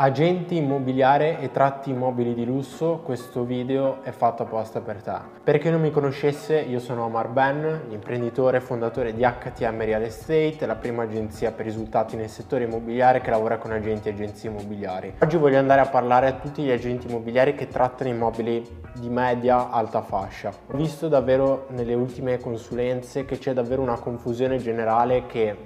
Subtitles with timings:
[0.00, 5.16] Agenti immobiliare e tratti immobili di lusso, questo video è fatto apposta per te.
[5.42, 10.02] Per chi non mi conoscesse, io sono Omar Ben, imprenditore e fondatore di HTM Real
[10.02, 14.50] Estate, la prima agenzia per risultati nel settore immobiliare che lavora con agenti e agenzie
[14.50, 15.14] immobiliari.
[15.18, 18.64] Oggi voglio andare a parlare a tutti gli agenti immobiliari che trattano immobili
[19.00, 20.52] di media alta fascia.
[20.70, 25.56] Ho visto davvero nelle ultime consulenze che c'è davvero una confusione generale che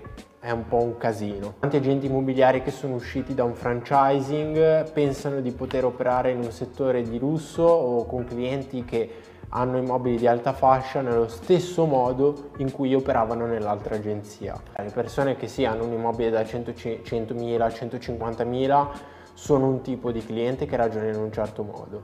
[0.42, 1.54] è un po' un casino.
[1.60, 6.50] Tanti agenti immobiliari che sono usciti da un franchising pensano di poter operare in un
[6.50, 9.08] settore di lusso o con clienti che
[9.50, 14.60] hanno immobili di alta fascia nello stesso modo in cui operavano nell'altra agenzia.
[14.78, 18.86] Le persone che sì hanno un immobile da 100.000, 150.000
[19.34, 22.02] sono un tipo di cliente che ragiona in un certo modo.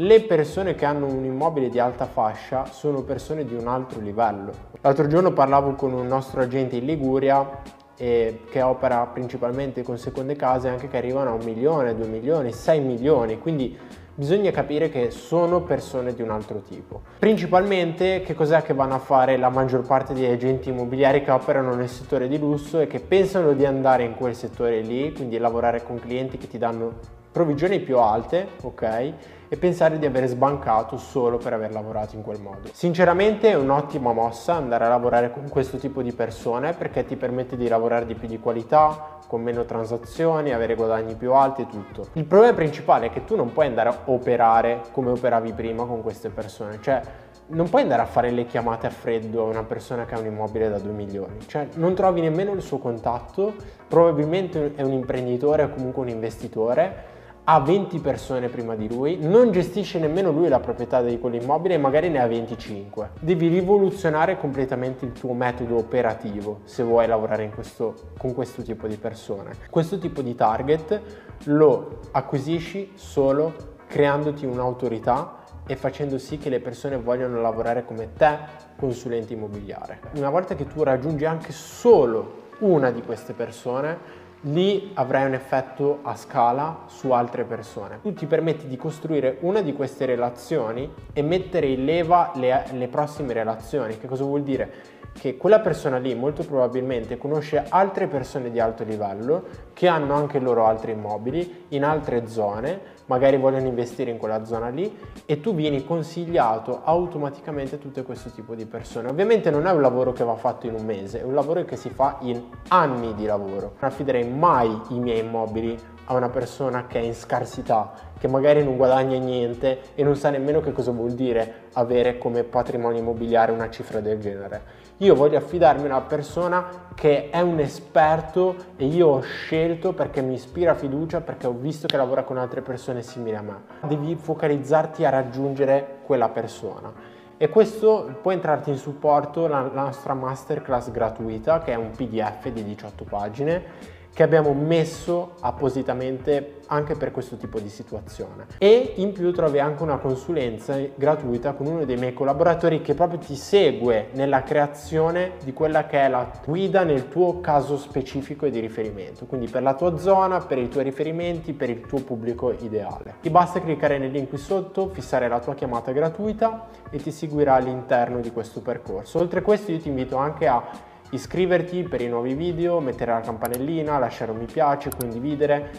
[0.00, 4.52] Le persone che hanno un immobile di alta fascia sono persone di un altro livello.
[4.82, 10.36] L'altro giorno parlavo con un nostro agente in Liguria e che opera principalmente con seconde
[10.36, 13.76] case anche che arrivano a un milione, due milioni, sei milioni, quindi
[14.14, 17.02] bisogna capire che sono persone di un altro tipo.
[17.18, 21.74] Principalmente che cos'è che vanno a fare la maggior parte degli agenti immobiliari che operano
[21.74, 25.82] nel settore di lusso e che pensano di andare in quel settore lì, quindi lavorare
[25.84, 26.94] con clienti che ti danno
[27.30, 29.12] provvigioni più alte, ok?
[29.50, 32.68] E pensare di aver sbancato solo per aver lavorato in quel modo.
[32.70, 37.56] Sinceramente è un'ottima mossa andare a lavorare con questo tipo di persone perché ti permette
[37.56, 42.08] di lavorare di più di qualità, con meno transazioni, avere guadagni più alti e tutto.
[42.12, 46.02] Il problema principale è che tu non puoi andare a operare come operavi prima con
[46.02, 47.00] queste persone, cioè
[47.46, 50.26] non puoi andare a fare le chiamate a freddo a una persona che ha un
[50.26, 53.54] immobile da 2 milioni, cioè non trovi nemmeno il suo contatto,
[53.88, 57.16] probabilmente è un imprenditore o comunque un investitore
[57.50, 61.78] ha 20 persone prima di lui, non gestisce nemmeno lui la proprietà di quell'immobile e
[61.78, 63.12] magari ne ha 25.
[63.20, 68.96] Devi rivoluzionare completamente il tuo metodo operativo se vuoi lavorare questo, con questo tipo di
[68.96, 69.52] persone.
[69.70, 71.00] Questo tipo di target
[71.44, 78.36] lo acquisisci solo creandoti un'autorità e facendo sì che le persone vogliano lavorare come te,
[78.76, 80.00] consulente immobiliare.
[80.16, 86.00] Una volta che tu raggiungi anche solo una di queste persone, lì avrai un effetto
[86.02, 88.00] a scala su altre persone.
[88.02, 92.88] Tu ti permetti di costruire una di queste relazioni e mettere in leva le, le
[92.88, 93.98] prossime relazioni.
[93.98, 94.96] Che cosa vuol dire?
[95.18, 100.38] che quella persona lì molto probabilmente conosce altre persone di alto livello che hanno anche
[100.38, 104.96] loro altri immobili in altre zone, magari vogliono investire in quella zona lì
[105.26, 109.08] e tu vieni consigliato automaticamente a tutto questo tipo di persone.
[109.08, 111.76] Ovviamente non è un lavoro che va fatto in un mese, è un lavoro che
[111.76, 113.74] si fa in anni di lavoro.
[113.80, 115.78] Non affiderei mai i miei immobili
[116.10, 120.30] a una persona che è in scarsità, che magari non guadagna niente e non sa
[120.30, 124.76] nemmeno che cosa vuol dire avere come patrimonio immobiliare una cifra del genere.
[124.98, 130.22] Io voglio affidarmi a una persona che è un esperto e io ho scelto perché
[130.22, 133.62] mi ispira fiducia, perché ho visto che lavora con altre persone simili a me.
[133.86, 136.90] Devi focalizzarti a raggiungere quella persona.
[137.36, 142.64] E questo può entrarti in supporto la nostra masterclass gratuita, che è un PDF di
[142.64, 148.46] 18 pagine che abbiamo messo appositamente anche per questo tipo di situazione.
[148.58, 153.18] E in più trovi anche una consulenza gratuita con uno dei miei collaboratori che proprio
[153.18, 158.50] ti segue nella creazione di quella che è la guida nel tuo caso specifico e
[158.50, 162.52] di riferimento, quindi per la tua zona, per i tuoi riferimenti, per il tuo pubblico
[162.52, 163.14] ideale.
[163.22, 167.54] Ti basta cliccare nel link qui sotto, fissare la tua chiamata gratuita e ti seguirà
[167.54, 169.18] all'interno di questo percorso.
[169.18, 170.62] Oltre a questo io ti invito anche a
[171.10, 175.70] iscriverti per i nuovi video, mettere la campanellina, lasciare un mi piace, condividere,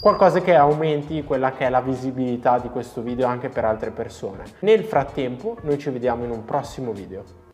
[0.00, 4.44] qualcosa che aumenti quella che è la visibilità di questo video anche per altre persone.
[4.60, 7.48] Nel frattempo noi ci vediamo in un prossimo video.